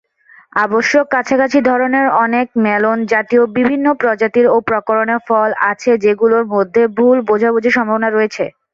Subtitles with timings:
[0.55, 7.17] অবশ্য কাছাকাছি ধরনের অনেক মেলন জাতীয় বিভিন্ন প্রজাতি ও প্রকরণের ফল আছে যেগুলোর মধ্যে ভুল
[7.29, 8.43] বোঝাবুঝির সম্ভাবনা রয়েছে।